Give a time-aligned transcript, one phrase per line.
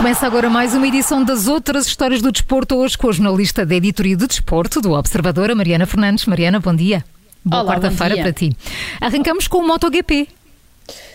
[0.00, 3.74] Começa agora mais uma edição das outras histórias do desporto, hoje com a jornalista da
[3.74, 6.24] editoria de desporto do Observador, a Mariana Fernandes.
[6.24, 7.04] Mariana, bom dia.
[7.44, 8.56] Boa quarta-feira para ti.
[8.98, 10.26] Arrancamos com o MotoGP.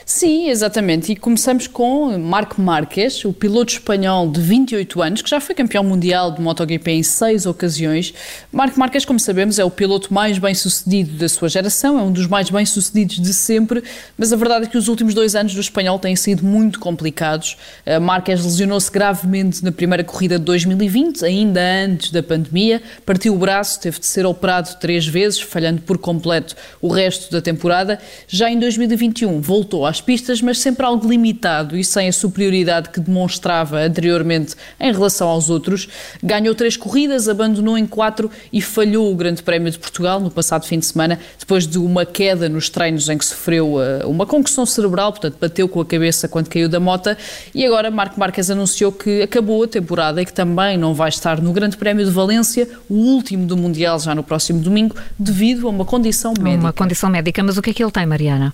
[0.07, 1.11] Sim, exatamente.
[1.11, 5.83] E começamos com Marco Marques, o piloto espanhol de 28 anos, que já foi campeão
[5.83, 8.13] mundial de MotoGP em seis ocasiões.
[8.51, 12.27] Marco Marques, como sabemos, é o piloto mais bem-sucedido da sua geração, é um dos
[12.27, 13.83] mais bem-sucedidos de sempre,
[14.15, 17.57] mas a verdade é que os últimos dois anos do espanhol têm sido muito complicados.
[17.99, 23.79] Marques lesionou-se gravemente na primeira corrida de 2020, ainda antes da pandemia, partiu o braço,
[23.81, 27.97] teve de ser operado três vezes, falhando por completo o resto da temporada.
[28.27, 32.99] Já em 2021 voltou às pistas, mas sempre algo limitado e sem a superioridade que
[32.99, 35.87] demonstrava anteriormente em relação aos outros.
[36.21, 40.65] Ganhou três corridas, abandonou em quatro e falhou o Grande Prémio de Portugal no passado
[40.65, 44.65] fim de semana, depois de uma queda nos treinos em que sofreu uh, uma concussão
[44.65, 47.17] cerebral, portanto bateu com a cabeça quando caiu da mota.
[47.53, 51.41] E agora Marco Marques anunciou que acabou a temporada e que também não vai estar
[51.41, 55.69] no Grande Prémio de Valência, o último do Mundial já no próximo domingo, devido a
[55.69, 56.63] uma condição médica.
[56.63, 58.53] Uma condição médica, mas o que é que ele tem, Mariana?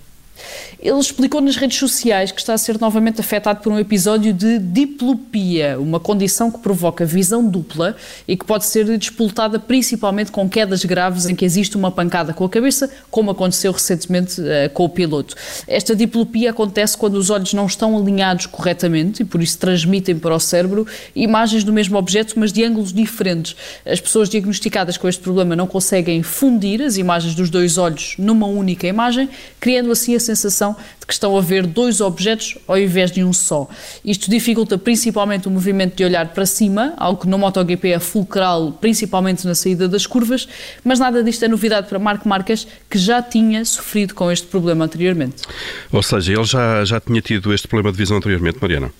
[0.81, 4.57] Ele explicou nas redes sociais que está a ser novamente afetado por um episódio de
[4.57, 7.95] diplopia, uma condição que provoca visão dupla
[8.27, 12.43] e que pode ser despoltada principalmente com quedas graves em que existe uma pancada com
[12.43, 15.35] a cabeça, como aconteceu recentemente uh, com o piloto.
[15.67, 20.33] Esta diplopia acontece quando os olhos não estão alinhados corretamente e por isso transmitem para
[20.33, 23.55] o cérebro imagens do mesmo objeto, mas de ângulos diferentes.
[23.85, 28.47] As pessoas diagnosticadas com este problema não conseguem fundir as imagens dos dois olhos numa
[28.47, 29.29] única imagem,
[29.59, 33.33] criando assim a sensação de que estão a ver dois objetos ao invés de um
[33.33, 33.67] só.
[34.05, 38.71] Isto dificulta principalmente o movimento de olhar para cima, algo que no MotoGP é fulcral,
[38.79, 40.47] principalmente na saída das curvas,
[40.83, 44.85] mas nada disto é novidade para Marco Marques, que já tinha sofrido com este problema
[44.85, 45.43] anteriormente.
[45.91, 48.91] Ou seja, ele já, já tinha tido este problema de visão anteriormente, Mariana?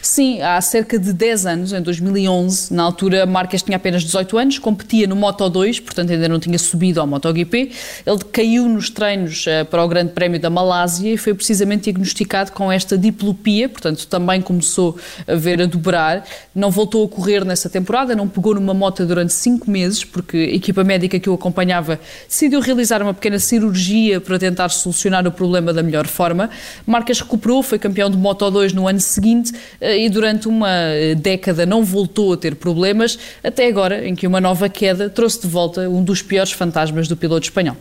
[0.00, 4.58] Sim, há cerca de 10 anos, em 2011, na altura Marques tinha apenas 18 anos,
[4.58, 7.70] competia no Moto 2, portanto ainda não tinha subido ao MotoGP.
[8.06, 12.52] Ele caiu nos treinos uh, para o Grande Prémio da Malásia e foi precisamente diagnosticado
[12.52, 14.96] com esta diplopia, portanto também começou
[15.26, 16.24] a ver a dobrar.
[16.54, 20.54] Não voltou a correr nessa temporada, não pegou numa moto durante 5 meses, porque a
[20.54, 21.98] equipa médica que o acompanhava
[22.28, 26.50] decidiu realizar uma pequena cirurgia para tentar solucionar o problema da melhor forma.
[26.86, 31.14] Marques recuperou, foi campeão do Moto 2 no ano seguinte eh, e durante uma eh,
[31.14, 35.48] década não voltou a ter problemas, até agora, em que uma nova queda trouxe de
[35.48, 37.76] volta um dos piores fantasmas do piloto espanhol.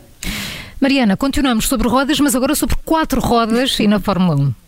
[0.79, 4.62] Mariana, continuamos sobre rodas, mas agora sobre quatro rodas e na Fórmula 1.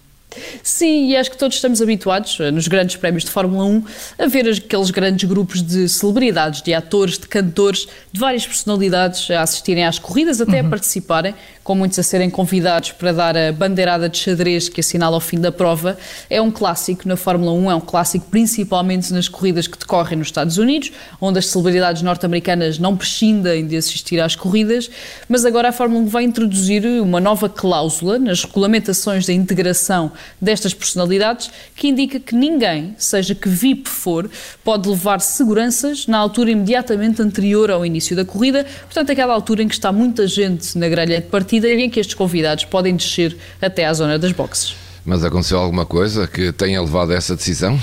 [0.63, 3.83] Sim, e acho que todos estamos habituados, eh, nos grandes prémios de Fórmula 1,
[4.19, 9.41] a ver aqueles grandes grupos de celebridades, de atores, de cantores, de várias personalidades a
[9.41, 10.67] assistirem às corridas, até uhum.
[10.67, 15.17] a participarem, com muitos a serem convidados para dar a bandeirada de xadrez que assinala
[15.17, 15.97] o fim da prova.
[16.29, 20.27] É um clássico na Fórmula 1, é um clássico principalmente nas corridas que decorrem nos
[20.27, 24.89] Estados Unidos, onde as celebridades norte-americanas não prescindem de assistir às corridas,
[25.27, 30.73] mas agora a Fórmula 1 vai introduzir uma nova cláusula nas regulamentações da integração destas
[30.73, 34.29] personalidades que indica que ninguém, seja que VIP for,
[34.63, 39.67] pode levar seguranças na altura imediatamente anterior ao início da corrida, portanto, aquela altura em
[39.67, 43.37] que está muita gente na grelha de partida e em que estes convidados podem descer
[43.61, 44.75] até à zona das boxes.
[45.05, 47.79] Mas aconteceu alguma coisa que tenha levado a essa decisão?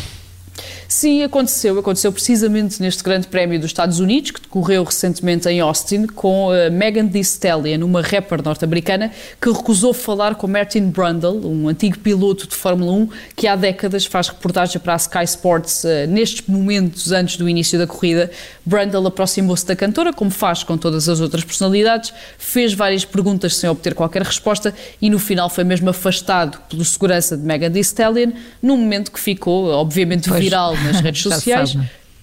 [0.92, 1.78] Sim, aconteceu.
[1.78, 6.69] Aconteceu precisamente neste Grande Prémio dos Estados Unidos, que decorreu recentemente em Austin, com a
[6.69, 9.10] Megan Thee Stallion, uma rapper norte-americana,
[9.41, 14.04] que recusou falar com Martin Brundle, um antigo piloto de Fórmula 1, que há décadas
[14.04, 18.31] faz reportagem para a Sky Sports uh, nestes momentos antes do início da corrida.
[18.64, 23.69] Brundle aproximou-se da cantora, como faz com todas as outras personalidades, fez várias perguntas sem
[23.69, 28.32] obter qualquer resposta e no final foi mesmo afastado pelo segurança de Megan Thee Stallion,
[28.62, 30.38] num momento que ficou, obviamente, pois.
[30.38, 31.76] viral nas redes sociais.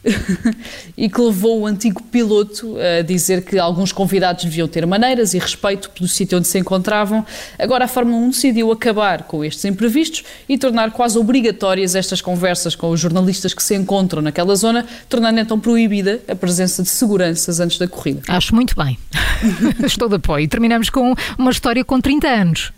[0.97, 5.39] e que levou o antigo piloto a dizer que alguns convidados deviam ter maneiras e
[5.39, 7.25] respeito pelo sítio onde se encontravam.
[7.57, 12.75] Agora a Fórmula 1 decidiu acabar com estes imprevistos e tornar quase obrigatórias estas conversas
[12.75, 17.59] com os jornalistas que se encontram naquela zona, tornando então proibida a presença de seguranças
[17.59, 18.21] antes da corrida.
[18.27, 18.97] Acho muito bem.
[19.85, 20.43] Estou de apoio.
[20.43, 22.71] E terminamos com uma história com 30 anos.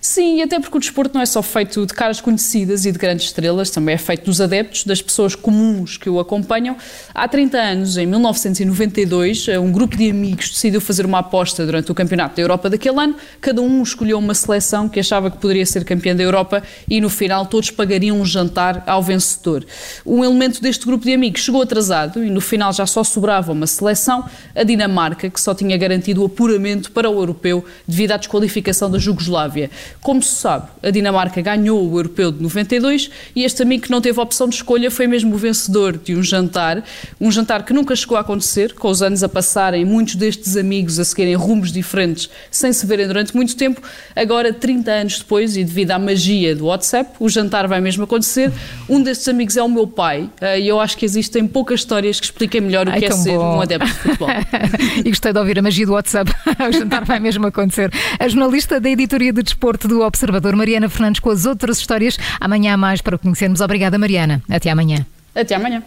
[0.00, 2.98] Sim, e até porque o desporto não é só feito de caras conhecidas e de
[2.98, 6.76] grandes estrelas, também é feito dos adeptos, das pessoas comuns que o acompanham.
[7.14, 11.94] Há 30 anos, em 1992, um grupo de amigos decidiu fazer uma aposta durante o
[11.94, 13.16] Campeonato da Europa daquele ano.
[13.40, 17.08] Cada um escolheu uma seleção que achava que poderia ser campeã da Europa e no
[17.08, 19.64] final todos pagariam um jantar ao vencedor.
[20.04, 23.66] Um elemento deste grupo de amigos chegou atrasado e no final já só sobrava uma
[23.66, 24.24] seleção,
[24.54, 28.98] a Dinamarca, que só tinha garantido o apuramento para o europeu devido à desqualificação da
[28.98, 29.67] Jugoslávia.
[30.00, 34.00] Como se sabe, a Dinamarca ganhou o Europeu de 92 e este amigo que não
[34.00, 36.84] teve opção de escolha foi mesmo o vencedor de um jantar,
[37.20, 40.98] um jantar que nunca chegou a acontecer, com os anos a passarem, muitos destes amigos
[40.98, 43.80] a seguirem rumos diferentes sem se verem durante muito tempo.
[44.14, 48.52] Agora, 30 anos depois, e devido à magia do WhatsApp, o jantar vai mesmo acontecer.
[48.88, 52.18] Um destes amigos é o meu pai eh, e eu acho que existem poucas histórias
[52.18, 53.56] que expliquem melhor o Ai, que é ser bom.
[53.56, 54.28] um adepto de futebol.
[55.04, 56.32] e gostei de ouvir a magia do WhatsApp.
[56.68, 57.90] o jantar vai mesmo acontecer.
[58.18, 62.16] A jornalista da editoria de desporto do Observador, Mariana Fernandes, com as outras histórias.
[62.38, 63.60] Amanhã há mais para conhecermos.
[63.60, 64.40] Obrigada, Mariana.
[64.48, 65.04] Até amanhã.
[65.34, 65.82] Até amanhã.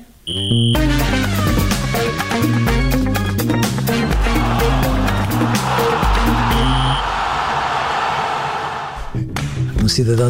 [9.82, 10.28] Um cidadão.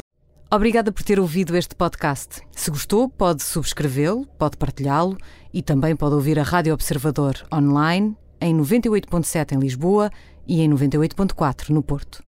[0.52, 2.42] Obrigada por ter ouvido este podcast.
[2.52, 5.18] Se gostou, pode subscrevê-lo, pode partilhá-lo
[5.52, 10.12] e também pode ouvir a Rádio Observador online em 98.7 em Lisboa
[10.48, 12.20] e em 98.4 no Porto.